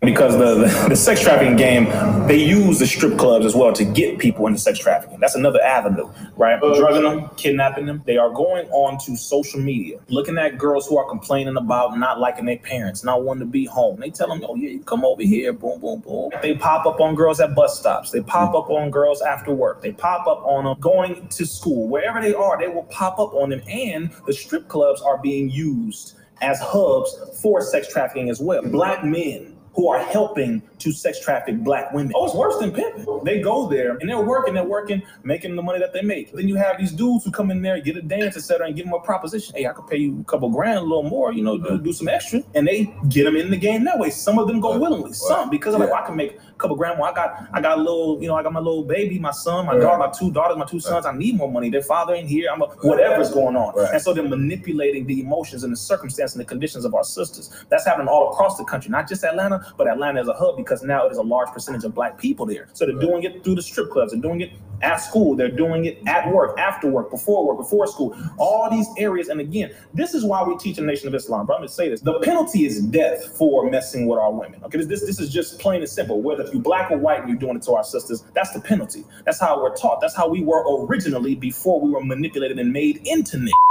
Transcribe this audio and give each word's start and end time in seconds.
because 0.00 0.38
the, 0.38 0.54
the, 0.54 0.88
the 0.90 0.96
sex 0.96 1.20
trafficking 1.20 1.56
game 1.56 1.86
they 2.28 2.36
use 2.36 2.78
the 2.78 2.86
strip 2.86 3.18
clubs 3.18 3.44
as 3.44 3.54
well 3.54 3.72
to 3.72 3.84
get 3.84 4.18
people 4.18 4.46
into 4.46 4.58
sex 4.58 4.78
trafficking. 4.78 5.18
That's 5.18 5.34
another 5.34 5.60
avenue 5.60 6.08
right? 6.36 6.62
Uh, 6.62 6.74
Drugging 6.76 7.02
them 7.02 7.30
kidnapping 7.36 7.86
them. 7.86 8.02
They 8.06 8.16
are 8.16 8.30
going 8.30 8.68
on 8.68 8.98
to 9.04 9.16
social 9.16 9.60
media 9.60 9.98
looking 10.08 10.38
at 10.38 10.56
girls 10.56 10.86
who 10.86 10.96
are 10.98 11.08
complaining 11.08 11.56
about 11.56 11.98
not 11.98 12.20
liking 12.20 12.46
their 12.46 12.58
parents 12.58 13.02
not 13.04 13.24
wanting 13.24 13.40
to 13.40 13.46
be 13.46 13.64
home. 13.66 14.00
They 14.00 14.10
tell 14.10 14.28
them 14.28 14.44
oh 14.48 14.54
yeah 14.54 14.70
you 14.70 14.80
come 14.80 15.04
over 15.04 15.22
here 15.22 15.52
boom 15.52 15.80
boom 15.80 16.00
boom. 16.00 16.30
They 16.42 16.54
pop 16.54 16.86
up 16.86 17.00
on 17.00 17.14
girls 17.14 17.40
at 17.40 17.54
bus 17.54 17.78
stops. 17.78 18.10
They 18.10 18.22
pop 18.22 18.54
up 18.54 18.70
on 18.70 18.90
girls 18.90 19.20
after 19.20 19.52
work. 19.52 19.82
They 19.82 19.92
pop 19.92 20.26
up 20.26 20.44
on 20.44 20.64
them 20.64 20.78
going 20.80 21.28
to 21.28 21.46
school. 21.46 21.88
Wherever 21.88 22.20
they 22.20 22.34
are 22.34 22.58
they 22.58 22.68
will 22.68 22.84
pop 22.84 23.18
up 23.18 23.34
on 23.34 23.50
them. 23.50 23.62
And 23.68 24.10
the 24.26 24.32
strip 24.32 24.68
clubs 24.68 25.02
are 25.02 25.18
being 25.18 25.50
used 25.50 26.14
as 26.40 26.60
hubs 26.60 27.16
for 27.42 27.60
sex 27.62 27.92
trafficking 27.92 28.30
as 28.30 28.40
well. 28.40 28.62
Black 28.62 29.04
men 29.04 29.57
who 29.78 29.88
are 29.88 30.00
helping 30.00 30.60
to 30.80 30.90
sex 30.90 31.20
traffic 31.20 31.56
black 31.58 31.92
women. 31.92 32.12
Oh, 32.16 32.24
it's 32.24 32.34
worse 32.34 32.58
than 32.58 32.72
pimping. 32.72 33.22
They 33.22 33.40
go 33.40 33.68
there 33.68 33.96
and 33.98 34.10
they're 34.10 34.20
working, 34.20 34.54
they're 34.54 34.64
working, 34.64 35.00
making 35.22 35.54
the 35.54 35.62
money 35.62 35.78
that 35.78 35.92
they 35.92 36.02
make. 36.02 36.32
Then 36.32 36.48
you 36.48 36.56
have 36.56 36.78
these 36.78 36.90
dudes 36.90 37.24
who 37.24 37.30
come 37.30 37.52
in 37.52 37.62
there, 37.62 37.80
get 37.80 37.96
a 37.96 38.02
dance, 38.02 38.36
etc., 38.36 38.66
and 38.66 38.74
give 38.74 38.86
them 38.86 38.94
a 38.94 38.98
proposition. 38.98 39.54
Hey, 39.54 39.68
I 39.68 39.72
could 39.72 39.86
pay 39.86 39.98
you 39.98 40.20
a 40.20 40.24
couple 40.24 40.50
grand, 40.50 40.78
a 40.78 40.82
little 40.82 41.04
more, 41.04 41.32
you 41.32 41.44
know, 41.44 41.56
do, 41.56 41.78
do 41.78 41.92
some 41.92 42.08
extra. 42.08 42.42
And 42.56 42.66
they 42.66 42.92
get 43.08 43.22
them 43.22 43.36
in 43.36 43.52
the 43.52 43.56
game 43.56 43.84
that 43.84 44.00
way. 44.00 44.10
Some 44.10 44.40
of 44.40 44.48
them 44.48 44.58
go 44.58 44.76
willingly, 44.76 45.12
some 45.12 45.48
because 45.48 45.74
I'm 45.74 45.80
like, 45.80 45.90
well, 45.90 46.00
oh, 46.00 46.02
I 46.02 46.06
can 46.08 46.16
make 46.16 46.40
couple 46.58 46.76
grand 46.76 46.98
more. 46.98 47.08
I 47.08 47.14
got 47.14 47.48
I 47.52 47.60
got 47.60 47.78
a 47.78 47.80
little, 47.80 48.20
you 48.20 48.28
know, 48.28 48.36
I 48.36 48.42
got 48.42 48.52
my 48.52 48.60
little 48.60 48.84
baby, 48.84 49.18
my 49.18 49.30
son, 49.30 49.66
my 49.66 49.78
daughter, 49.78 49.98
my 49.98 50.10
two 50.10 50.30
daughters, 50.30 50.56
my 50.56 50.66
two 50.66 50.80
sons. 50.80 51.06
I 51.06 51.12
need 51.12 51.36
more 51.36 51.50
money. 51.50 51.70
Their 51.70 51.82
father 51.82 52.14
ain't 52.14 52.28
here. 52.28 52.50
I'm 52.52 52.62
a, 52.62 52.66
whatever's 52.82 53.30
going 53.30 53.56
on. 53.56 53.74
And 53.92 54.02
so 54.02 54.12
they're 54.12 54.28
manipulating 54.28 55.06
the 55.06 55.20
emotions 55.20 55.64
and 55.64 55.72
the 55.72 55.76
circumstance 55.76 56.34
and 56.34 56.40
the 56.40 56.44
conditions 56.44 56.84
of 56.84 56.94
our 56.94 57.04
sisters. 57.04 57.50
That's 57.68 57.86
happening 57.86 58.08
all 58.08 58.32
across 58.32 58.58
the 58.58 58.64
country, 58.64 58.90
not 58.90 59.08
just 59.08 59.24
Atlanta, 59.24 59.72
but 59.76 59.88
Atlanta 59.88 60.20
as 60.20 60.28
a 60.28 60.34
hub 60.34 60.56
because 60.56 60.82
now 60.82 61.06
it 61.06 61.12
is 61.12 61.18
a 61.18 61.22
large 61.22 61.48
percentage 61.50 61.84
of 61.84 61.94
black 61.94 62.18
people 62.18 62.46
there. 62.46 62.68
So 62.72 62.86
they're 62.86 62.94
doing 62.98 63.22
it 63.22 63.44
through 63.44 63.54
the 63.54 63.62
strip 63.62 63.90
clubs, 63.90 64.12
they're 64.12 64.20
doing 64.20 64.40
it 64.40 64.50
at 64.82 64.96
school, 64.96 65.34
they're 65.34 65.50
doing 65.50 65.86
it 65.86 65.98
at 66.06 66.30
work, 66.30 66.58
after 66.58 66.88
work, 66.88 67.10
before 67.10 67.46
work, 67.46 67.58
before 67.58 67.86
school, 67.86 68.16
all 68.38 68.70
these 68.70 68.86
areas. 68.96 69.28
And 69.28 69.40
again, 69.40 69.72
this 69.94 70.14
is 70.14 70.24
why 70.24 70.42
we 70.42 70.56
teach 70.58 70.78
in 70.78 70.86
the 70.86 70.92
Nation 70.92 71.08
of 71.08 71.14
Islam. 71.14 71.46
But 71.46 71.54
I'm 71.54 71.60
gonna 71.60 71.68
say 71.68 71.88
this: 71.88 72.00
the 72.00 72.20
penalty 72.20 72.64
is 72.64 72.80
death 72.80 73.36
for 73.36 73.70
messing 73.70 74.06
with 74.06 74.18
our 74.18 74.32
women. 74.32 74.62
Okay, 74.64 74.78
this 74.78 75.00
this, 75.00 75.18
is 75.18 75.32
just 75.32 75.58
plain 75.58 75.80
and 75.80 75.88
simple. 75.88 76.22
Whether 76.22 76.44
you're 76.52 76.62
black 76.62 76.90
or 76.90 76.98
white 76.98 77.20
and 77.20 77.28
you're 77.28 77.38
doing 77.38 77.56
it 77.56 77.62
to 77.62 77.72
our 77.72 77.84
sisters, 77.84 78.24
that's 78.34 78.52
the 78.52 78.60
penalty. 78.60 79.04
That's 79.24 79.40
how 79.40 79.60
we're 79.62 79.76
taught. 79.76 80.00
That's 80.00 80.16
how 80.16 80.28
we 80.28 80.42
were 80.42 80.64
originally 80.86 81.34
before 81.34 81.80
we 81.80 81.90
were 81.90 82.04
manipulated 82.04 82.58
and 82.58 82.72
made 82.72 83.00
into 83.04 83.36
niggas. 83.36 83.67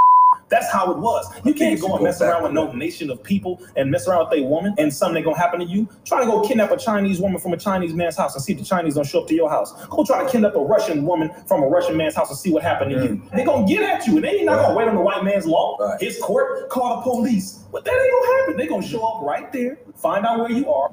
That's 0.48 0.70
how 0.72 0.90
it 0.90 0.98
was. 0.98 1.26
You 1.44 1.54
can't 1.54 1.80
go 1.80 1.94
and 1.94 2.04
mess 2.04 2.20
around 2.20 2.42
with 2.42 2.52
no 2.52 2.72
nation 2.72 3.10
of 3.10 3.22
people 3.22 3.60
and 3.76 3.90
mess 3.90 4.08
around 4.08 4.28
with 4.30 4.38
a 4.38 4.42
woman 4.42 4.74
and 4.78 4.92
something 4.92 5.22
gonna 5.22 5.36
happen 5.36 5.60
to 5.60 5.66
you. 5.66 5.88
Try 6.04 6.20
to 6.20 6.26
go 6.26 6.40
kidnap 6.46 6.70
a 6.70 6.76
Chinese 6.76 7.20
woman 7.20 7.40
from 7.40 7.52
a 7.52 7.56
Chinese 7.56 7.94
man's 7.94 8.16
house 8.16 8.34
and 8.34 8.42
see 8.42 8.52
if 8.52 8.58
the 8.58 8.64
Chinese 8.64 8.94
don't 8.94 9.06
show 9.06 9.22
up 9.22 9.28
to 9.28 9.34
your 9.34 9.50
house. 9.50 9.72
Go 9.86 10.04
try 10.04 10.24
to 10.24 10.30
kidnap 10.30 10.54
a 10.54 10.60
Russian 10.60 11.04
woman 11.04 11.30
from 11.46 11.62
a 11.62 11.66
Russian 11.66 11.96
man's 11.96 12.14
house 12.14 12.30
and 12.30 12.38
see 12.38 12.52
what 12.52 12.62
happened 12.62 12.90
to 12.92 13.02
you. 13.04 13.22
They're 13.34 13.46
gonna 13.46 13.66
get 13.66 13.82
at 13.82 14.06
you 14.06 14.16
and 14.16 14.24
they 14.24 14.36
ain't 14.36 14.46
not 14.46 14.62
gonna 14.62 14.74
wait 14.74 14.88
on 14.88 14.94
the 14.94 15.00
white 15.00 15.24
man's 15.24 15.46
law, 15.46 15.96
his 16.00 16.18
court, 16.20 16.68
call 16.70 16.96
the 16.96 17.02
police. 17.02 17.64
But 17.70 17.84
that 17.84 17.92
ain't 17.92 18.10
gonna 18.10 18.38
happen. 18.40 18.56
They're 18.56 18.68
gonna 18.68 18.86
show 18.86 19.04
up 19.06 19.22
right 19.22 19.52
there, 19.52 19.78
find 19.96 20.24
out 20.24 20.40
where 20.40 20.50
you 20.50 20.70
are. 20.70 20.90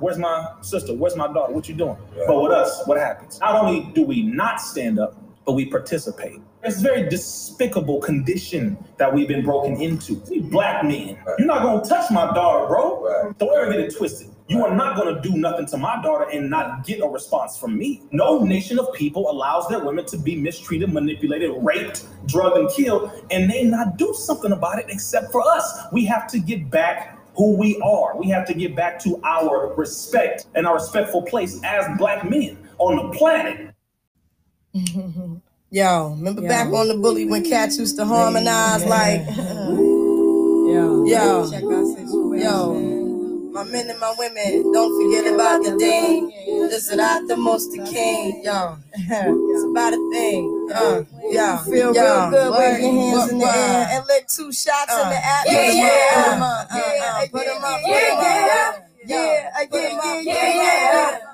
Where's 0.00 0.18
my 0.18 0.46
sister? 0.60 0.94
Where's 0.94 1.16
my 1.16 1.26
daughter? 1.32 1.52
What 1.52 1.68
you 1.68 1.74
doing? 1.74 1.96
But 2.26 2.40
with 2.40 2.52
us, 2.52 2.82
what 2.86 2.98
happens? 2.98 3.40
Not 3.40 3.56
only 3.56 3.90
do 3.94 4.02
we 4.02 4.22
not 4.22 4.60
stand 4.60 4.98
up, 4.98 5.16
but 5.48 5.54
we 5.54 5.64
participate. 5.64 6.42
It's 6.62 6.78
a 6.78 6.82
very 6.82 7.08
despicable 7.08 8.00
condition 8.00 8.76
that 8.98 9.14
we've 9.14 9.28
been 9.28 9.42
broken 9.42 9.80
into. 9.80 10.16
We 10.28 10.40
black 10.40 10.84
men, 10.84 11.16
you're 11.38 11.46
not 11.46 11.62
gonna 11.62 11.82
touch 11.88 12.10
my 12.10 12.26
daughter, 12.34 12.66
bro. 12.66 13.32
Don't 13.38 13.56
ever 13.56 13.72
get 13.72 13.80
it 13.80 13.96
twisted. 13.96 14.28
You 14.48 14.62
are 14.66 14.74
not 14.74 14.94
gonna 14.94 15.22
do 15.22 15.38
nothing 15.38 15.64
to 15.68 15.78
my 15.78 16.02
daughter 16.02 16.28
and 16.30 16.50
not 16.50 16.84
get 16.84 17.00
a 17.00 17.08
response 17.08 17.56
from 17.56 17.78
me. 17.78 18.02
No 18.12 18.44
nation 18.44 18.78
of 18.78 18.92
people 18.92 19.30
allows 19.30 19.66
their 19.68 19.82
women 19.82 20.04
to 20.08 20.18
be 20.18 20.36
mistreated, 20.36 20.92
manipulated, 20.92 21.50
raped, 21.62 22.04
drugged, 22.26 22.58
and 22.58 22.68
killed, 22.68 23.10
and 23.30 23.50
they 23.50 23.64
not 23.64 23.96
do 23.96 24.12
something 24.12 24.52
about 24.52 24.78
it 24.80 24.84
except 24.90 25.32
for 25.32 25.40
us. 25.48 25.86
We 25.92 26.04
have 26.04 26.26
to 26.26 26.38
get 26.38 26.70
back 26.70 27.18
who 27.36 27.56
we 27.56 27.80
are. 27.80 28.18
We 28.18 28.28
have 28.28 28.46
to 28.48 28.52
get 28.52 28.76
back 28.76 28.98
to 29.04 29.18
our 29.24 29.72
respect 29.76 30.44
and 30.54 30.66
our 30.66 30.74
respectful 30.74 31.22
place 31.22 31.58
as 31.64 31.86
black 31.96 32.28
men 32.28 32.58
on 32.76 32.96
the 32.96 33.16
planet. 33.16 33.74
Yo, 35.70 36.10
remember 36.16 36.40
back 36.42 36.72
on 36.72 36.88
the 36.88 36.94
bully 36.96 37.26
when 37.26 37.44
cats 37.44 37.78
used 37.78 37.96
to 37.96 38.06
harmonize 38.06 38.84
like, 38.86 39.20
Yo, 40.68 41.04
yo, 41.06 41.50
check 41.50 41.64
our 41.64 41.84
situation. 41.84 42.40
yo, 42.40 43.52
my 43.52 43.64
men 43.64 43.88
and 43.90 43.98
my 44.00 44.14
women, 44.18 44.72
don't 44.72 44.92
forget 44.96 45.32
about 45.34 45.62
the 45.62 45.76
dean. 45.78 46.30
This 46.70 46.88
is 46.90 46.96
not 46.96 47.26
the 47.28 47.36
most 47.36 47.70
the 47.72 47.78
king. 47.90 48.42
Yo, 48.44 48.78
it's 48.94 49.64
about 49.70 49.92
a 49.92 50.10
thing. 50.12 50.68
Uh, 50.74 51.02
yo, 51.32 51.56
Feel 51.64 51.94
yo, 51.94 52.02
real 52.02 52.30
good 52.30 52.50
wave 52.52 52.78
your 52.80 52.92
hands 52.92 53.18
what- 53.18 53.30
in 53.30 53.38
the 53.38 53.44
what? 53.44 53.56
air 53.56 53.88
and 53.92 54.06
lick 54.06 54.26
two 54.28 54.52
shots 54.52 54.92
in 54.92 55.08
the 55.08 55.16
Uh, 55.16 55.36
atmosphere. 55.36 55.84
yeah, 55.84 56.24
Put 56.24 56.32
'em 56.32 56.42
up, 56.42 56.68
uh, 56.70 56.76
uh, 56.76 56.92
yeah, 56.96 57.26
put 57.30 57.46
'em 57.46 57.64
up, 57.64 57.80
yeah, 57.84 57.94
put 57.96 58.24
'em 58.24 58.44
up. 58.48 58.74
Yeah, 59.04 59.16
uh, 59.56 59.66
yeah, 59.72 59.88
yeah, 59.88 59.88
yeah, 59.88 60.20
yeah, 60.20 60.32
yeah. 60.32 60.32
yeah. 60.32 60.32
Uh, 60.32 60.32
yeah, 60.32 60.32
yeah, 60.32 60.48
yeah, 60.48 60.80
yeah. 60.80 61.27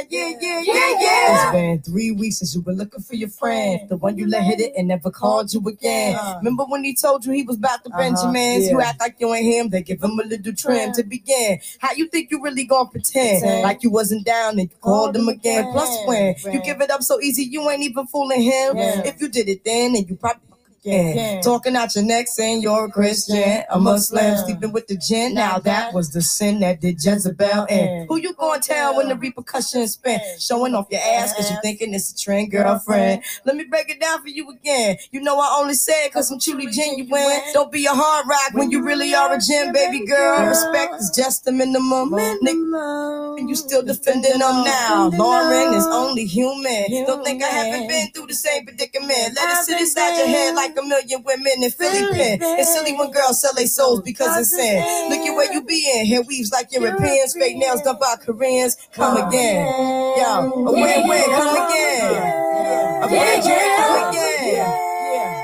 It's 0.00 1.52
been 1.52 1.82
three 1.82 2.10
weeks 2.10 2.38
since 2.38 2.54
you 2.54 2.60
were 2.62 2.72
looking 2.72 3.02
for 3.02 3.14
your 3.14 3.28
friend, 3.28 3.88
the 3.88 3.96
one 3.96 4.16
you 4.16 4.26
let 4.28 4.44
hit 4.44 4.60
it 4.60 4.72
and 4.76 4.88
never 4.88 5.10
called 5.10 5.52
you 5.52 5.60
again. 5.66 6.16
Uh. 6.16 6.36
Remember 6.38 6.64
when 6.64 6.84
he 6.84 6.94
told 6.94 7.24
you 7.24 7.32
he 7.32 7.42
was 7.42 7.56
about 7.56 7.84
to 7.84 7.90
Uh-huh, 7.90 7.98
Benjamins? 7.98 8.68
You 8.70 8.80
act 8.80 9.00
like 9.00 9.16
you 9.18 9.32
ain't 9.34 9.46
him, 9.46 9.68
they 9.70 9.82
give 9.82 10.02
him 10.02 10.18
a 10.18 10.22
little 10.24 10.52
trim 10.54 10.92
to 10.94 11.02
begin. 11.02 11.58
How 11.78 11.92
you 11.94 12.08
think 12.08 12.30
you 12.30 12.42
really 12.42 12.64
gonna 12.64 12.88
pretend 12.88 13.42
like 13.62 13.82
you 13.82 13.90
wasn't 13.90 14.24
down 14.24 14.58
and 14.58 14.70
you 14.70 14.76
called 14.80 15.16
him 15.16 15.28
again. 15.28 15.72
Plus, 15.72 15.88
when 16.06 16.34
you 16.52 16.60
give 16.62 16.80
it 16.80 16.90
up 16.90 17.02
so 17.02 17.20
easy, 17.20 17.44
you 17.44 17.68
ain't 17.70 17.82
even 17.82 18.06
fooling 18.06 18.42
him. 18.42 18.76
If 19.04 19.20
you 19.20 19.28
did 19.28 19.48
it 19.48 19.64
then, 19.64 19.94
and 19.96 20.08
you 20.08 20.16
probably. 20.16 20.42
Yeah. 20.82 21.40
Talking 21.42 21.76
out 21.76 21.94
your 21.94 22.04
neck 22.04 22.28
saying 22.28 22.62
you're 22.62 22.86
a 22.86 22.90
Christian, 22.90 23.62
a 23.70 23.78
Muslim, 23.78 24.36
sleeping 24.38 24.72
with 24.72 24.86
the 24.86 24.96
jinn. 24.96 25.34
Now 25.34 25.58
that 25.58 25.92
was 25.92 26.10
the 26.12 26.22
sin 26.22 26.60
that 26.60 26.80
did 26.80 27.02
Jezebel 27.04 27.66
in. 27.66 28.06
Who 28.08 28.16
you 28.18 28.32
gonna 28.34 28.60
tell 28.60 28.96
when 28.96 29.08
the 29.08 29.16
repercussions 29.16 29.92
spin? 29.94 30.20
Showing 30.38 30.74
off 30.74 30.86
your 30.90 31.00
ass 31.00 31.34
cause 31.34 31.50
you 31.50 31.56
thinking 31.62 31.94
it's 31.94 32.12
a 32.12 32.16
trend, 32.16 32.50
girlfriend. 32.50 33.22
Let 33.44 33.56
me 33.56 33.64
break 33.64 33.90
it 33.90 34.00
down 34.00 34.22
for 34.22 34.28
you 34.28 34.50
again. 34.50 34.96
You 35.10 35.20
know 35.20 35.38
I 35.38 35.56
only 35.60 35.74
say 35.74 36.06
it 36.06 36.12
cause 36.12 36.30
I'm 36.30 36.40
truly 36.40 36.66
genuine. 36.70 37.40
Don't 37.52 37.70
be 37.72 37.84
a 37.86 37.92
hard 37.92 38.26
rock 38.28 38.52
when 38.54 38.70
you 38.70 38.82
really 38.82 39.14
are 39.14 39.34
a 39.34 39.38
gem, 39.38 39.72
baby 39.72 40.06
girl. 40.06 40.46
Respect 40.46 40.94
is 41.00 41.10
just 41.14 41.44
the 41.44 41.52
minimum. 41.52 42.10
Nigga, 42.10 43.38
and 43.38 43.48
you 43.48 43.56
still 43.56 43.82
defending 43.82 44.38
them 44.38 44.64
now. 44.64 45.10
Lauren 45.14 45.74
is 45.74 45.86
only 45.86 46.24
human. 46.24 46.84
Don't 47.06 47.24
think 47.24 47.42
I 47.42 47.48
haven't 47.48 47.88
been 47.88 48.08
through 48.12 48.26
the 48.28 48.34
same 48.34 48.64
predicament. 48.64 49.34
Let 49.34 49.58
it 49.60 49.64
sit 49.64 49.80
inside 49.80 50.16
your 50.18 50.26
head 50.26 50.54
like 50.54 50.74
a 50.78 50.82
million 50.82 51.22
women 51.22 51.62
in 51.62 51.70
Philly 51.70 52.06
pen. 52.12 52.38
It's 52.40 52.72
silly 52.72 52.92
when 52.96 53.10
girls 53.10 53.40
sell 53.40 53.52
their 53.54 53.66
souls 53.66 54.02
because 54.02 54.36
it's 54.38 54.50
sin. 54.50 54.82
Look 55.10 55.20
at 55.20 55.34
where 55.34 55.52
you 55.52 55.62
be 55.62 55.90
in. 55.94 56.06
Hair 56.06 56.22
weaves 56.22 56.50
like 56.52 56.72
Europeans, 56.72 57.34
fake 57.34 57.56
nails 57.56 57.82
done 57.82 57.98
by 58.00 58.16
Koreans. 58.20 58.76
Come 58.92 59.16
again. 59.28 59.66
Yo, 59.66 60.52
a 60.52 60.72
win-win, 60.72 61.24
come 61.24 61.56
again. 61.66 63.02
A 63.02 63.06
win-win, 63.06 63.42
come 63.76 64.08
again. 64.08 64.84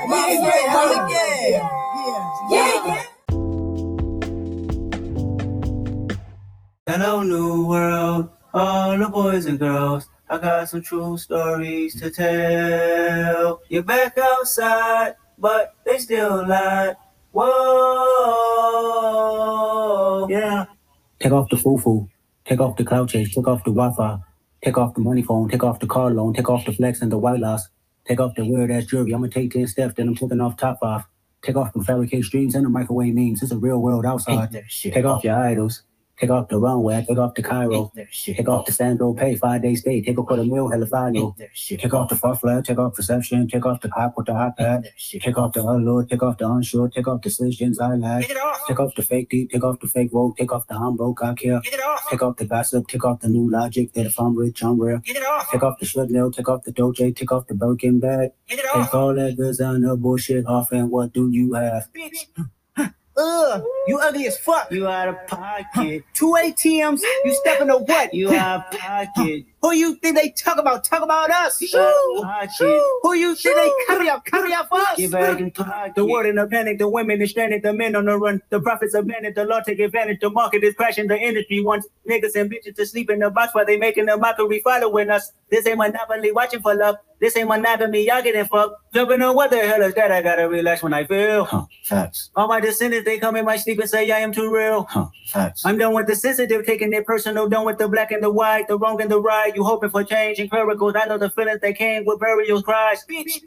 My 0.07 0.37
friend, 0.37 0.65
come 0.71 0.91
again. 1.05 1.61
Yeah, 2.49 2.73
yeah. 2.85 3.03
Hello, 6.87 7.23
new 7.23 7.67
world, 7.67 8.29
all 8.53 8.97
the 8.97 9.09
boys 9.09 9.47
and 9.47 9.57
girls. 9.59 10.07
I 10.29 10.37
got 10.37 10.69
some 10.69 10.81
true 10.81 11.17
stories 11.17 11.99
to 12.01 12.09
tell. 12.09 13.61
You're 13.69 13.83
back 13.83 14.17
outside, 14.17 15.15
but 15.37 15.75
they 15.85 15.97
still 15.97 16.45
lie. 16.47 16.95
Whoa, 17.31 17.47
yeah. 20.29 20.65
Take 21.19 21.31
off 21.31 21.49
the 21.49 21.57
foo-foo, 21.57 22.07
take 22.45 22.59
off 22.59 22.77
the 22.77 22.83
cloud 22.83 23.09
chase, 23.09 23.33
take 23.33 23.47
off 23.47 23.63
the 23.63 23.71
Wi-Fi, 23.71 24.19
take 24.63 24.77
off 24.77 24.93
the 24.93 25.01
money 25.01 25.21
phone, 25.21 25.49
take 25.49 25.63
off 25.63 25.79
the 25.79 25.87
car 25.87 26.11
loan, 26.11 26.33
take 26.33 26.49
off 26.49 26.65
the 26.65 26.73
flex 26.73 27.01
and 27.01 27.11
the 27.11 27.17
white 27.17 27.39
loss, 27.39 27.67
take 28.05 28.19
off 28.19 28.35
the 28.35 28.45
weird 28.45 28.71
ass 28.71 28.85
jewelry. 28.85 29.11
I'm 29.13 29.21
gonna 29.21 29.31
take 29.31 29.51
10 29.51 29.67
steps, 29.67 29.93
then 29.95 30.07
I'm 30.07 30.15
taking 30.15 30.41
off 30.41 30.57
top 30.57 30.79
five. 30.81 31.03
Take 31.41 31.57
off 31.57 31.73
the 31.73 31.83
fabricated 31.83 32.25
streams 32.25 32.55
and 32.55 32.65
the 32.65 32.69
microwave 32.69 33.13
memes. 33.13 33.43
It's 33.43 33.51
a 33.51 33.57
real 33.57 33.79
world 33.79 34.03
outside. 34.05 34.49
Take 34.93 35.05
off 35.05 35.23
your 35.23 35.35
idols. 35.35 35.83
Take 36.17 36.29
off 36.29 36.47
the 36.47 36.57
runway, 36.57 37.03
take 37.05 37.17
off 37.17 37.33
the 37.33 37.41
Cairo, 37.43 37.91
take 38.37 38.47
off 38.47 38.65
the 38.65 38.71
Sandro 38.71 39.13
Pay, 39.13 39.35
five 39.35 39.61
days 39.61 39.81
stay, 39.81 40.01
take 40.01 40.17
off 40.17 40.29
the 40.29 40.45
meal, 40.45 40.69
hella 40.69 40.85
final. 40.87 41.35
Take 41.77 41.93
off 41.93 42.07
the 42.07 42.15
far 42.15 42.35
flag, 42.37 42.63
take 42.63 42.79
off 42.79 42.93
perception, 42.93 43.47
take 43.49 43.65
off 43.65 43.81
the 43.81 43.89
cop 43.89 44.13
with 44.15 44.27
the 44.27 44.33
hot 44.33 44.55
pad, 44.55 44.83
take 45.19 45.37
off 45.37 45.51
the 45.51 45.61
unload, 45.65 46.09
take 46.09 46.23
off 46.23 46.37
the 46.37 46.49
unsure, 46.49 46.87
take 46.89 47.05
off 47.09 47.21
the 47.21 47.29
decisions 47.29 47.79
I 47.79 47.95
like, 47.95 48.27
take 48.67 48.79
off 48.79 48.95
the 48.95 49.01
fake 49.01 49.29
deep, 49.29 49.51
take 49.51 49.63
off 49.65 49.79
the 49.81 49.87
fake 49.87 50.13
woke, 50.13 50.37
take 50.37 50.53
off 50.53 50.65
the 50.67 50.75
I'm 50.75 50.95
broke, 50.95 51.21
I 51.21 51.33
care, 51.33 51.59
take 52.09 52.21
off 52.23 52.37
the 52.37 52.45
gossip, 52.45 52.87
take 52.87 53.03
off 53.03 53.19
the 53.19 53.27
new 53.27 53.49
logic 53.51 53.91
that 53.93 54.05
if 54.05 54.17
I'm 54.17 54.37
rich, 54.37 54.63
I'm 54.63 54.79
real, 54.79 55.01
take 55.51 55.63
off 55.63 55.79
the 55.79 55.85
shred 55.85 56.11
nail, 56.11 56.31
take 56.31 56.47
off 56.47 56.63
the 56.63 56.71
doje, 56.71 57.13
take 57.13 57.31
off 57.33 57.47
the 57.47 57.55
broken 57.55 57.99
bag, 57.99 58.29
take 58.73 58.93
all 58.93 59.13
that 59.15 59.35
designer 59.35 59.97
bullshit 59.97 60.45
off 60.47 60.71
and 60.71 60.89
what 60.91 61.11
do 61.11 61.29
you 61.29 61.53
have? 61.55 61.89
Ugh, 63.17 63.63
you 63.87 63.99
ugly 63.99 64.27
as 64.27 64.37
fuck. 64.37 64.71
You 64.71 64.87
out 64.87 65.07
of 65.07 65.27
pocket. 65.27 66.03
Two 66.13 66.35
ATMs, 66.37 67.01
you 67.23 67.33
stepping 67.35 67.67
to 67.67 67.77
what? 67.77 68.13
You 68.13 68.33
out 68.33 68.73
of 68.73 68.79
pocket. 68.79 69.45
Who 69.65 69.73
you 69.73 69.95
think 69.95 70.15
they 70.15 70.29
talk 70.29 70.59
about? 70.59 70.83
Talk 70.83 71.01
about 71.01 71.31
us. 71.31 71.59
You 71.59 71.79
out 71.79 71.91
of 72.17 72.23
pocket. 72.23 72.81
Who 73.01 73.15
you 73.15 73.33
think 73.33 73.55
they 73.55 73.71
carry 73.87 74.09
out? 74.09 74.23
Carry 74.23 74.53
out 74.53 74.69
for 74.69 74.77
us. 74.77 74.95
Get 74.95 75.09
back 75.09 75.39
in 75.39 75.49
pocket. 75.49 75.95
The 75.95 76.05
world 76.05 76.27
in 76.27 76.37
a 76.37 76.45
panic, 76.45 76.77
the 76.77 76.87
women 76.87 77.19
is 77.19 77.31
stranded, 77.31 77.63
the 77.63 77.73
men 77.73 77.95
on 77.95 78.05
the 78.05 78.15
run, 78.15 78.43
the 78.51 78.59
profits 78.59 78.93
managed, 78.93 79.37
the 79.37 79.43
law 79.43 79.61
take 79.61 79.79
advantage, 79.79 80.19
the 80.19 80.29
market 80.29 80.63
is 80.63 80.75
crashing, 80.75 81.07
the 81.07 81.17
industry 81.17 81.63
wants 81.63 81.87
niggas 82.07 82.35
and 82.35 82.51
bitches 82.51 82.75
to 82.75 82.85
sleep 82.85 83.09
in 83.09 83.17
the 83.17 83.31
box 83.31 83.55
while 83.55 83.65
they 83.65 83.77
making 83.77 84.07
a 84.07 84.15
mockery 84.15 84.61
following 84.63 85.09
us. 85.09 85.31
This 85.49 85.65
ain't 85.65 85.79
monopoly 85.79 86.31
watching 86.31 86.61
for 86.61 86.75
love. 86.75 86.97
This 87.21 87.37
ain't 87.37 87.47
monogamy, 87.47 88.05
y'all 88.05 88.21
getting 88.21 88.45
fucked. 88.45 88.75
Jumping 88.93 89.21
on 89.21 89.35
what 89.35 89.49
the 89.49 89.57
hell 89.57 89.81
is 89.83 89.93
that? 89.93 90.11
I 90.11 90.21
gotta 90.21 90.49
relax 90.49 90.83
when 90.83 90.93
I 90.93 91.05
feel. 91.05 91.45
Huh, 91.45 91.65
facts. 91.85 92.29
All 92.35 92.47
my 92.47 92.59
descendants, 92.59 93.05
they 93.05 93.19
come 93.19 93.37
in 93.37 93.45
my 93.45 93.55
sleep 93.55 93.79
and 93.79 93.89
say 93.89 94.11
I 94.11 94.19
am 94.19 94.33
too 94.33 94.53
real. 94.53 94.83
Huh, 94.83 95.07
facts. 95.27 95.65
I'm 95.65 95.77
done 95.77 95.93
with 95.93 96.07
the 96.07 96.15
sensitive, 96.15 96.65
taking 96.65 96.91
it 96.91 97.05
personal, 97.05 97.47
done 97.47 97.65
with 97.65 97.77
the 97.77 97.87
black 97.87 98.11
and 98.11 98.21
the 98.21 98.29
white, 98.29 98.67
the 98.67 98.77
wrong 98.77 99.01
and 99.01 99.09
the 99.09 99.19
right. 99.21 99.54
You 99.55 99.63
hoping 99.63 99.89
for 99.89 100.03
change 100.03 100.39
and 100.39 100.51
miracles. 100.51 100.95
I 100.95 101.05
know 101.05 101.17
the 101.17 101.29
feelings 101.29 101.61
that 101.61 101.75
came 101.77 102.03
with 102.05 102.19
burial 102.19 102.61
cries. 102.61 103.05
Bitch. 103.09 103.41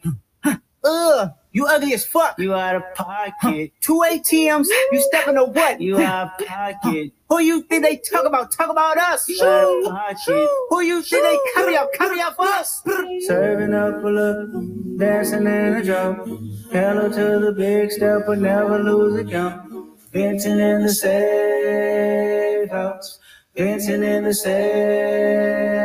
Ugh, 0.84 1.30
you 1.52 1.66
ugly 1.66 1.92
as 1.92 2.06
fuck. 2.06 2.38
You 2.38 2.54
out 2.54 2.76
of 2.76 2.82
pocket. 2.94 3.72
Two 3.80 4.02
ATMs, 4.08 4.68
you 4.92 5.00
stepping 5.00 5.34
to 5.34 5.44
what? 5.44 5.80
You 5.80 5.98
out 5.98 6.40
of 6.40 6.46
pocket. 6.46 7.12
Who 7.28 7.40
you 7.40 7.62
think 7.62 7.82
they 7.84 7.96
talk 7.96 8.24
about? 8.24 8.52
Talk 8.52 8.70
about 8.70 8.96
us. 8.96 9.28
You 9.28 9.44
out 9.44 9.86
of 9.86 9.92
pocket. 9.92 10.48
Who 10.70 10.80
you 10.80 11.02
think 11.02 11.24
they 11.24 11.38
carry 11.54 11.76
out? 11.76 11.92
Carry 11.92 12.20
out 12.20 12.36
for 12.36 12.46
us. 12.46 12.82
Serving 13.26 13.74
up 13.74 14.02
a 14.02 14.08
look, 14.08 14.98
dancing 14.98 15.46
in 15.46 15.74
a 15.74 15.84
drum. 15.84 16.48
Hello 16.72 17.08
to 17.08 17.44
the 17.44 17.52
big 17.52 17.90
step, 17.90 18.22
but 18.26 18.38
never 18.38 18.78
lose 18.78 19.20
a 19.20 19.24
jump. 19.24 19.98
Venting 20.12 20.58
in 20.58 20.84
the 20.84 20.88
safe 20.88 22.70
house. 22.70 23.18
Venting 23.58 24.04
in 24.04 24.22
the 24.22 24.32
safe. 24.32 24.54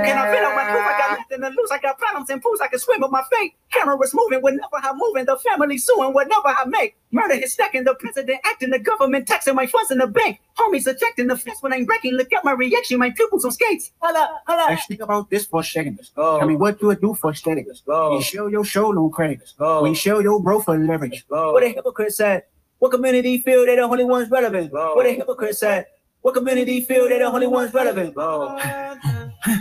Can 0.05 0.15
I 0.15 0.31
fit 0.31 0.43
on 0.43 0.55
my 0.55 0.61
coupe? 0.61 0.85
I 0.85 0.95
got 0.99 1.17
nothing 1.17 1.41
to 1.41 1.49
lose. 1.59 1.71
I 1.71 1.79
got 1.79 1.97
problems 1.97 2.29
and 2.29 2.39
pools. 2.39 2.61
I 2.61 2.67
can 2.67 2.77
swim 2.77 3.01
with 3.01 3.09
my 3.09 3.23
fate. 3.31 3.55
Cameras 3.71 4.13
moving 4.13 4.43
whenever 4.43 4.75
I'm 4.75 4.95
moving. 4.95 5.25
The 5.25 5.37
family 5.37 5.79
suing 5.79 6.13
whatever 6.13 6.49
I 6.49 6.65
make. 6.67 6.95
Murder 7.09 7.33
is 7.33 7.53
stacking. 7.53 7.83
The 7.83 7.95
president 7.95 8.41
acting. 8.45 8.69
The 8.69 8.77
government 8.77 9.27
taxing 9.27 9.55
my 9.55 9.65
funds 9.65 9.89
in 9.89 9.97
the 9.97 10.05
bank. 10.05 10.39
Homies 10.55 10.85
ejecting 10.85 11.25
the 11.25 11.35
fence 11.35 11.63
when 11.63 11.73
I'm 11.73 11.85
breaking. 11.85 12.13
Look 12.13 12.31
at 12.31 12.45
my 12.45 12.51
reaction. 12.51 12.99
My 12.99 13.09
pupils 13.09 13.43
on 13.43 13.51
skates. 13.51 13.91
Holla, 13.99 14.39
holla. 14.45 14.67
Let's 14.69 14.85
think 14.85 15.01
about 15.01 15.31
this 15.31 15.45
for 15.45 15.61
a 15.61 15.63
second. 15.63 15.95
Let's 15.97 16.09
go. 16.11 16.37
Tell 16.37 16.47
me 16.47 16.55
what 16.55 16.79
do 16.79 16.91
it 16.91 17.01
do 17.01 17.15
for 17.15 17.31
aesthetic? 17.31 17.65
Let's 17.67 17.81
go. 17.81 18.17
We 18.17 18.23
show 18.23 18.45
your 18.45 18.65
show 18.65 18.91
on 18.91 19.09
credit. 19.09 19.39
Let's 19.39 19.53
go. 19.53 19.81
We 19.81 19.95
show 19.95 20.19
your 20.19 20.39
bro 20.39 20.61
for 20.61 20.77
leverage. 20.77 21.11
Let's 21.11 21.23
go. 21.23 21.53
What 21.53 21.63
a 21.63 21.69
hypocrite 21.69 22.13
said. 22.13 22.43
What 22.77 22.91
community 22.91 23.37
feel 23.39 23.65
they 23.65 23.77
the 23.77 23.81
only 23.81 24.03
ones 24.03 24.29
relevant? 24.29 24.71
Whoa. 24.71 24.93
What 24.93 25.07
a 25.07 25.11
hypocrite 25.11 25.55
said. 25.55 25.87
What 26.23 26.35
community 26.35 26.79
feel 26.79 27.09
they 27.09 27.19
the 27.19 27.25
only 27.25 27.47
ones 27.47 27.73
relevant? 27.73 28.15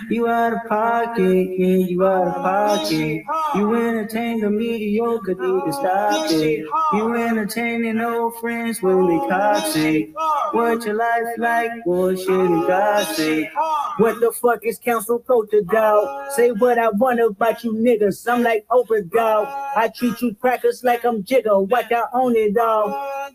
You 0.08 0.29
out 0.29 0.52
of 0.52 0.69
pocket, 0.69 1.49
yeah, 1.58 1.76
you 1.76 2.06
out 2.06 2.29
of 2.29 2.34
pocket. 2.34 3.25
You 3.56 3.75
entertain 3.75 4.40
the 4.40 4.50
mediocre, 4.50 5.34
need 5.34 5.64
to 5.64 5.73
stop 5.73 6.31
it. 6.31 6.67
You 6.93 7.14
entertaining 7.14 8.00
old 8.00 8.38
friends, 8.38 8.82
really 8.82 9.19
toxic. 9.29 10.11
What 10.52 10.84
your 10.84 10.94
life 10.94 11.37
like, 11.37 11.70
bullshit 11.84 12.29
and 12.29 12.67
gossip. 12.67 13.49
What 13.99 14.20
the 14.20 14.31
fuck 14.31 14.64
is 14.64 14.79
council 14.79 15.19
culture, 15.19 15.62
dog? 15.62 16.32
Say 16.32 16.52
what 16.52 16.79
I 16.79 16.90
want 16.90 17.20
about 17.20 17.64
you 17.64 17.73
niggas. 17.73 18.31
I'm 18.32 18.43
like 18.43 18.64
Oprah, 18.70 19.11
dog. 19.11 19.49
I 19.76 19.88
treat 19.88 20.20
you 20.20 20.34
crackers 20.34 20.84
like 20.84 21.05
I'm 21.05 21.25
Jigga. 21.25 21.69
Watch 21.69 21.90
I 21.90 22.05
own 22.14 22.37
it, 22.37 22.55
dog. 22.55 22.90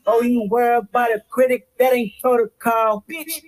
Oh, 0.05 0.21
you 0.21 0.47
worry 0.49 0.77
about 0.77 1.11
a 1.11 1.21
critic? 1.29 1.67
That 1.77 1.93
ain't 1.93 2.13
protocol, 2.21 3.03
bitch. 3.09 3.41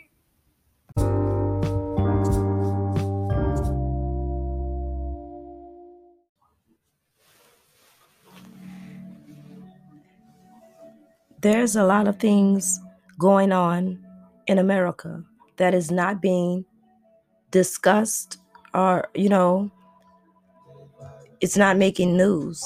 There's 11.41 11.75
a 11.75 11.83
lot 11.83 12.07
of 12.07 12.19
things 12.19 12.79
going 13.17 13.51
on 13.51 14.03
in 14.47 14.57
America 14.57 15.23
that 15.57 15.73
is 15.73 15.91
not 15.91 16.21
being 16.21 16.65
discussed 17.51 18.37
or, 18.73 19.07
you 19.15 19.29
know, 19.29 19.71
it's 21.41 21.57
not 21.57 21.77
making 21.77 22.17
news. 22.17 22.63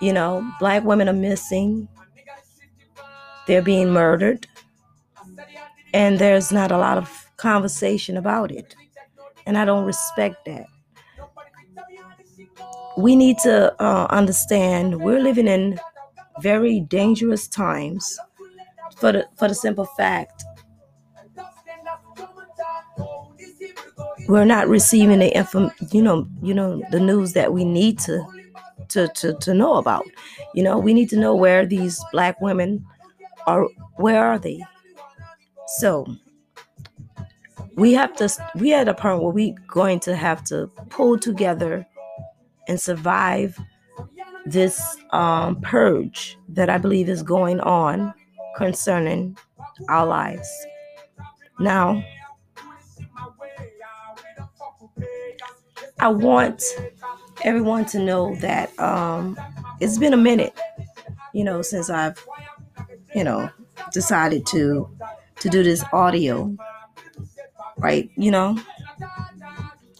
You 0.00 0.12
know, 0.12 0.48
black 0.60 0.84
women 0.84 1.08
are 1.08 1.14
missing, 1.14 1.88
they're 3.46 3.62
being 3.62 3.90
murdered, 3.90 4.46
and 5.92 6.18
there's 6.18 6.52
not 6.52 6.70
a 6.70 6.78
lot 6.78 6.98
of 6.98 7.26
conversation 7.36 8.16
about 8.16 8.50
it. 8.50 8.74
And 9.46 9.56
I 9.56 9.64
don't 9.64 9.84
respect 9.84 10.44
that. 10.46 10.66
We 12.96 13.16
need 13.16 13.38
to 13.38 13.74
uh, 13.82 14.06
understand 14.10 15.00
we're 15.00 15.20
living 15.20 15.48
in 15.48 15.80
very 16.40 16.80
dangerous 16.80 17.48
times 17.48 18.18
for 18.96 19.12
the 19.12 19.26
for 19.36 19.48
the 19.48 19.54
simple 19.54 19.86
fact 19.96 20.44
we're 24.28 24.44
not 24.44 24.68
receiving 24.68 25.18
the 25.18 25.34
info 25.36 25.70
you 25.92 26.02
know 26.02 26.26
you 26.42 26.54
know 26.54 26.82
the 26.90 27.00
news 27.00 27.32
that 27.34 27.52
we 27.52 27.64
need 27.64 27.98
to 27.98 28.24
to 28.88 29.08
to, 29.08 29.34
to 29.34 29.54
know 29.54 29.74
about. 29.74 30.04
You 30.54 30.62
know 30.62 30.78
we 30.78 30.94
need 30.94 31.10
to 31.10 31.18
know 31.18 31.34
where 31.34 31.66
these 31.66 32.02
black 32.12 32.40
women 32.40 32.84
are 33.46 33.66
where 33.96 34.24
are 34.24 34.38
they? 34.38 34.60
So 35.78 36.06
we 37.76 37.92
have 37.94 38.14
to 38.16 38.28
we 38.56 38.72
at 38.74 38.88
a 38.88 38.94
point 38.94 39.22
where 39.22 39.32
we 39.32 39.56
going 39.66 40.00
to 40.00 40.16
have 40.16 40.44
to 40.44 40.68
pull 40.90 41.18
together 41.18 41.86
and 42.68 42.80
survive 42.80 43.58
this 44.46 44.80
um, 45.10 45.60
purge 45.60 46.38
that 46.48 46.70
I 46.70 46.78
believe 46.78 47.08
is 47.08 47.22
going 47.22 47.60
on 47.60 48.14
concerning 48.56 49.36
our 49.88 50.06
lives. 50.06 50.48
Now, 51.58 52.02
I 56.00 56.08
want 56.08 56.62
everyone 57.44 57.84
to 57.86 57.98
know 57.98 58.34
that 58.36 58.76
um, 58.78 59.38
it's 59.80 59.98
been 59.98 60.12
a 60.12 60.16
minute, 60.18 60.58
you 61.32 61.44
know, 61.44 61.62
since 61.62 61.90
I've, 61.90 62.24
you 63.14 63.24
know, 63.24 63.50
decided 63.92 64.46
to 64.48 64.90
to 65.40 65.48
do 65.48 65.62
this 65.62 65.84
audio, 65.92 66.56
right? 67.78 68.10
You 68.16 68.30
know, 68.30 68.58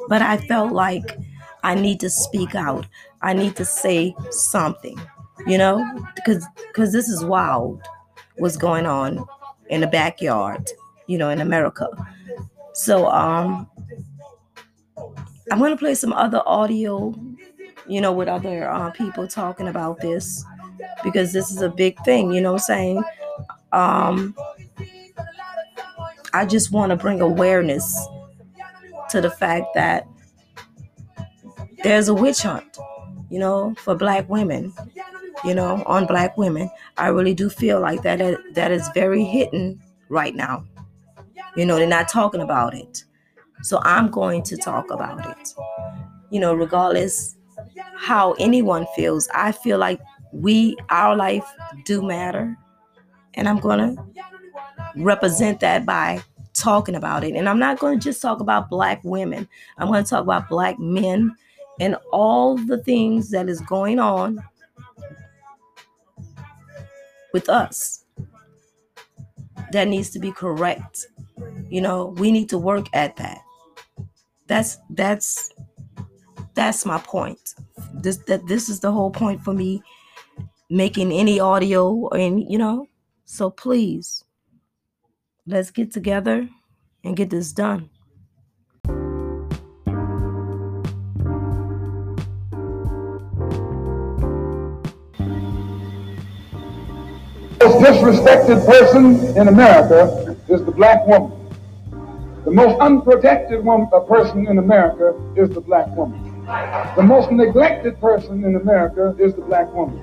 but 0.09 0.23
I 0.23 0.37
felt 0.39 0.73
like 0.73 1.19
I 1.63 1.75
need 1.75 2.01
to 2.01 2.11
speak 2.11 2.55
out. 2.55 2.87
I 3.25 3.33
need 3.33 3.57
to 3.57 3.65
say 3.65 4.15
something, 4.31 5.01
you 5.47 5.59
know, 5.59 5.83
because 6.15 6.47
because 6.69 6.93
this 6.93 7.09
is 7.09 7.25
wild. 7.25 7.83
What's 8.37 8.57
going 8.57 8.85
on 8.85 9.25
in 9.71 9.81
the 9.81 9.87
backyard, 9.87 10.69
you 11.07 11.17
know, 11.19 11.31
in 11.31 11.41
America. 11.41 11.89
So 12.75 13.09
um, 13.09 13.67
I'm 15.51 15.59
gonna 15.59 15.77
play 15.77 15.95
some 15.95 16.13
other 16.13 16.43
audio, 16.45 17.15
you 17.87 18.01
know, 18.01 18.13
with 18.13 18.29
other 18.29 18.69
uh, 18.69 18.91
people 18.91 19.27
talking 19.27 19.69
about 19.69 20.01
this 20.01 20.45
because 21.03 21.33
this 21.33 21.51
is 21.51 21.63
a 21.63 21.71
big 21.71 21.99
thing. 22.05 22.33
You 22.33 22.43
know, 22.43 22.53
what 22.53 22.63
I'm 22.63 22.67
saying. 22.67 23.05
Um, 23.73 24.37
I 26.35 26.45
just 26.45 26.73
want 26.73 26.91
to 26.91 26.97
bring 26.97 27.21
awareness 27.21 28.07
to 29.11 29.21
the 29.21 29.31
fact 29.31 29.67
that 29.75 30.07
there's 31.85 32.09
a 32.09 32.15
witch 32.15 32.43
hunt, 32.43 32.77
you 33.35 33.41
know, 33.41 33.75
for 33.79 33.97
black 33.97 34.29
women, 34.29 34.73
you 35.45 35.57
know, 35.57 35.83
on 35.87 36.07
black 36.07 36.39
women. 36.39 36.71
I 36.99 37.09
really 37.09 37.35
do 37.35 37.51
feel 37.51 37.81
like 37.81 38.03
that 38.03 38.21
that 38.55 38.71
is 38.71 38.89
very 38.95 39.25
hidden 39.25 39.83
right 40.09 40.37
now. 40.37 40.65
You 41.57 41.67
know, 41.67 41.75
they're 41.75 41.89
not 41.89 42.09
talking 42.09 42.41
about 42.41 42.75
it. 42.75 43.03
So 43.63 43.81
I'm 43.83 44.09
going 44.09 44.45
to 44.45 44.57
talk 44.57 44.89
about 44.89 45.29
it. 45.29 45.49
You 46.31 46.39
know, 46.39 46.55
regardless 46.55 47.37
how 47.97 48.35
anyone 48.35 48.87
feels, 48.95 49.29
I 49.35 49.51
feel 49.51 49.79
like 49.79 50.01
we 50.33 50.77
our 50.91 51.17
life 51.17 51.45
do 51.85 52.03
matter. 52.03 52.57
And 53.35 53.49
I'm 53.49 53.59
going 53.59 53.97
to 53.97 54.05
represent 54.95 55.59
that 55.59 55.85
by 55.85 56.23
talking 56.53 56.95
about 56.95 57.25
it. 57.25 57.35
And 57.35 57.49
I'm 57.49 57.59
not 57.59 57.81
going 57.81 57.99
to 57.99 58.05
just 58.05 58.23
talk 58.23 58.39
about 58.39 58.71
black 58.71 59.01
women. 59.03 59.49
I'm 59.77 59.89
going 59.89 60.05
to 60.05 60.09
talk 60.09 60.23
about 60.23 60.49
black 60.49 60.79
men 60.79 61.35
and 61.81 61.97
all 62.13 62.57
the 62.57 62.79
things 62.85 63.31
that 63.31 63.49
is 63.49 63.61
going 63.63 63.99
on 63.99 64.43
with 67.33 67.49
us 67.49 68.05
that 69.73 69.89
needs 69.89 70.11
to 70.11 70.19
be 70.19 70.33
correct. 70.33 71.07
You 71.69 71.81
know 71.81 72.15
we 72.19 72.31
need 72.33 72.49
to 72.51 72.59
work 72.59 72.87
at 72.95 73.17
that. 73.17 73.39
That's 74.47 74.79
that's 74.91 75.53
that's 76.55 76.87
my 76.87 76.99
point. 76.99 77.55
This 77.95 78.19
that 78.29 78.47
this 78.47 78.69
is 78.69 78.81
the 78.81 78.93
whole 78.93 79.11
point 79.11 79.43
for 79.43 79.55
me 79.55 79.83
making 80.71 81.13
any 81.13 81.41
audio 81.41 82.09
and 82.11 82.43
you 82.51 82.59
know 82.59 82.89
So 83.25 83.51
please, 83.51 84.25
let's 85.47 85.71
get 85.71 85.93
together 85.93 86.49
and 87.05 87.17
get 87.17 87.31
this 87.31 87.53
done. 87.53 87.91
Most 97.69 97.83
disrespected 97.83 98.67
person 98.67 99.37
in 99.39 99.49
America 99.49 100.37
is 100.49 100.63
the 100.65 100.71
black 100.71 101.07
woman. 101.07 101.33
The 102.45 102.51
most 102.51 102.79
unprotected 102.79 103.65
woman, 103.65 103.89
a 103.93 103.97
uh, 103.97 104.01
person 104.01 104.47
in 104.47 104.59
America 104.59 105.15
is 105.35 105.49
the 105.49 105.63
black 105.63 105.89
woman. 105.97 106.21
The 106.95 107.03
most 107.03 107.31
neglected 107.31 107.99
person 108.03 108.45
in 108.45 108.57
America 108.57 109.17
is 109.19 109.35
the 109.35 109.41
black 109.41 109.73
woman. 109.73 109.99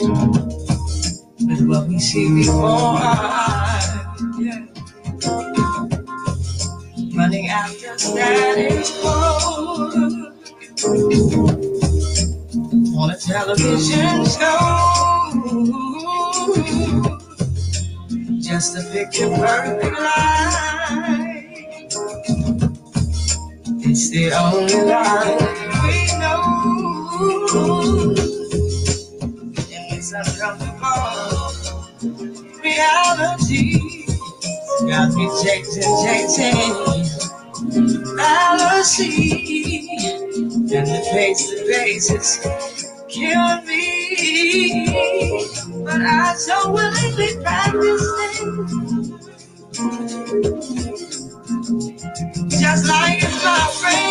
With 0.00 1.66
what 1.66 1.88
we 1.88 1.98
see 1.98 2.28
before 2.34 2.64
our 2.64 3.80
yeah. 4.38 4.66
Running 7.16 7.48
after 7.48 7.98
status 7.98 8.90
quo 9.00 9.12
on 12.96 13.10
a 13.10 13.16
television 13.16 14.24
show 14.24 14.58
just 18.40 18.76
a 18.76 18.82
picture 18.92 19.28
perfect 19.28 19.98
life. 20.00 20.54
It's 23.80 24.10
the 24.10 24.32
only 24.32 24.82
life 24.82 25.84
we 25.84 26.18
know. 26.18 26.42
In 30.08 30.14
this 30.14 30.40
uncomfortable 30.40 31.52
reality, 32.64 34.06
got 34.88 35.12
me 35.12 35.28
chasing, 35.42 35.82
chasing 36.02 37.04
fallacy, 38.16 39.88
and 40.36 40.70
the 40.70 41.00
face 41.12 41.50
to 41.50 41.56
face 41.66 42.10
is 42.10 42.40
killing 43.10 43.66
me. 43.66 45.46
But 45.84 46.00
I 46.00 46.34
so 46.36 46.72
willingly 46.72 47.36
practice 47.42 48.02
it. 48.18 48.80
Just 52.48 52.88
like 52.88 53.22
it's 53.22 53.44
my 53.44 53.68
friend 53.80 54.07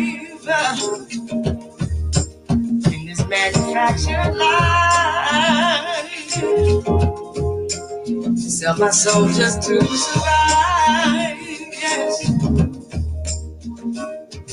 in 2.92 3.06
this 3.06 3.26
manufactured 3.28 4.34
life. 4.36 6.08
Sell 8.38 8.78
my 8.78 8.90
soul 8.90 9.28
just 9.28 9.62
to 9.62 9.84
survive. 9.84 11.36
Yes. 11.72 12.30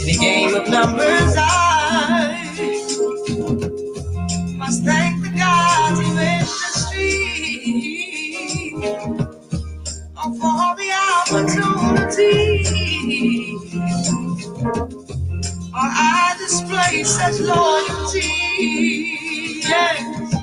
In 0.02 0.10
a 0.10 0.18
game 0.20 0.56
of 0.56 0.68
numbers, 0.70 1.36
I 1.38 1.61
such 17.22 17.40
loyalty. 17.42 18.20
Yes. 19.62 20.34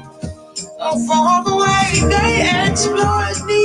Oh, 0.81 0.97
for 1.07 1.29
the 1.49 1.55
way 1.63 1.89
they 2.09 2.33
exploit 2.67 3.39
me. 3.47 3.63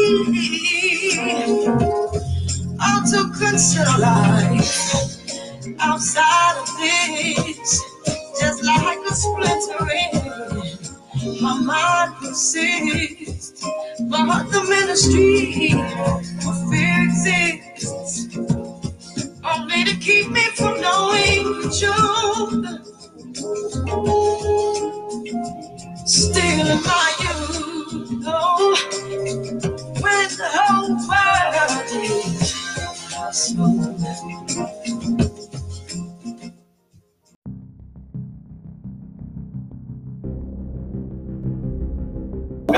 Oh, 2.82 3.00
to 3.12 3.20
consider 3.38 3.98
life 4.00 4.74
outside 5.80 6.56
of 6.62 6.70
this, 6.80 7.84
just 8.40 8.64
like 8.64 9.00
a 9.10 9.14
splintering. 9.14 10.14
My 11.42 11.54
mind 11.60 12.16
persists, 12.20 13.64
but 14.10 14.44
the 14.52 14.62
ministry 14.68 15.74
of 16.48 16.56
fear 16.70 16.98
exists 17.06 18.38
only 19.46 19.84
to 19.86 19.96
keep 19.98 20.30
me 20.32 20.42
from 20.56 20.82
knowing 20.82 21.62
the 21.62 21.70
truth. 21.80 22.23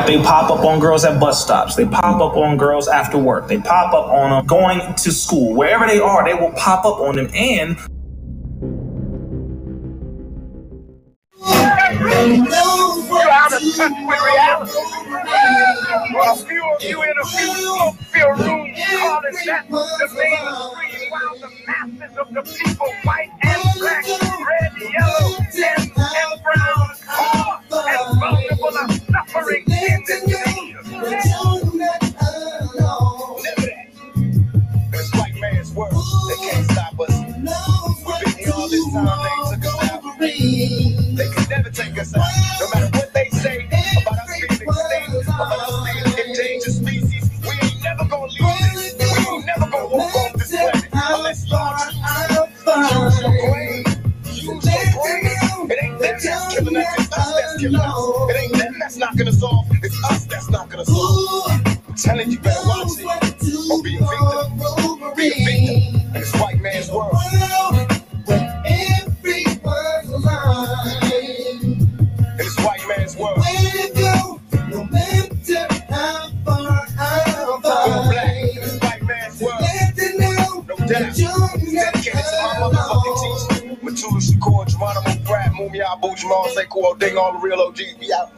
They 0.06 0.22
pop 0.22 0.52
up 0.52 0.64
on 0.64 0.80
girls 0.80 1.04
at 1.04 1.20
bus 1.20 1.44
stops. 1.44 1.76
They 1.76 1.86
pop 1.86 2.22
up 2.22 2.38
on 2.38 2.58
girls 2.58 2.88
after 2.88 3.18
work. 3.18 3.48
They 3.48 3.58
pop 3.58 3.94
up 3.94 4.06
on 4.06 4.30
them 4.30 4.46
going 4.46 4.94
to 4.94 5.12
school. 5.12 5.56
Wherever 5.56 5.88
they 5.88 6.00
are, 6.00 6.24
they 6.24 6.36
will 6.36 6.52
pop 6.52 6.86
up 6.86 7.00
on 7.00 7.16
them. 7.16 7.30
And 7.34 7.78
killing. 57.72 58.30
It 58.30 58.38
ain't 58.38 58.54
them 58.54 58.76
that's 58.80 58.98
knocking 58.98 59.28
us 59.28 59.44
off. 59.44 59.66
It's 59.84 60.04
us 60.06 60.26
that's 60.26 60.50
knocking 60.50 60.80
us 60.80 60.90
off. 60.90 61.52
I'm 61.88 61.96
telling 61.96 62.32
you, 62.32 62.40
better 62.40 62.68
watch 62.68 62.92
it. 62.98 63.06
Or 63.72 63.82
be 63.84 63.96
a 63.96 64.00
victim. 64.00 65.16
Be 65.16 65.28
a 65.28 65.46
victim. 65.46 66.14
This 66.14 66.34
white 66.36 66.62
man's 66.62 66.92
world. 66.92 67.14
This 72.38 72.56
white 72.60 72.88
man's 72.88 73.16
world. 73.18 73.38
Dedicated 80.88 82.14
to 82.14 82.38
my 82.44 82.54
motherfucking 82.62 83.16
teacher, 83.50 83.76
Mutulu 83.84 84.20
Shakur, 84.22 84.68
Geronimo. 84.68 85.05
Jamal 85.72 86.48
Sekou, 86.50 87.00
Ding, 87.00 87.18
all 87.18 87.34
the 87.34 87.40
real. 87.40 87.74
We 88.00 88.14
out. 88.14 88.36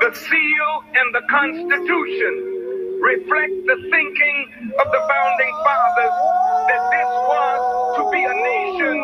The 0.00 0.14
seal 0.14 0.84
and 0.94 1.14
the 1.14 1.22
Constitution 1.28 3.00
reflect 3.02 3.54
the 3.66 3.76
thinking 3.90 4.72
of 4.78 4.86
the 4.92 5.02
founding 5.08 5.54
fathers 5.64 6.16
that 6.68 6.82
this 6.92 7.10
was 7.28 7.96
to 7.98 8.10
be 8.10 8.24
a 8.24 8.34
nation 8.34 8.98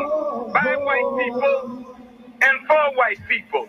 by 0.53 0.77
white 0.85 1.11
people 1.25 1.97
and 2.43 2.67
for 2.67 2.97
white 2.97 3.21
people. 3.29 3.69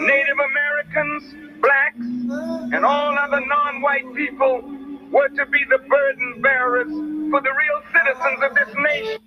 Native 0.00 0.38
Americans, 0.38 1.60
blacks, 1.60 2.72
and 2.74 2.84
all 2.84 3.18
other 3.18 3.40
non-white 3.46 4.14
people 4.14 4.62
were 5.10 5.28
to 5.28 5.46
be 5.46 5.64
the 5.70 5.78
burden 5.88 6.42
bearers 6.42 6.88
for 7.30 7.40
the 7.40 7.52
real 7.52 7.80
citizens 7.92 8.40
of 8.44 8.54
this 8.54 8.74
nation. 8.78 9.20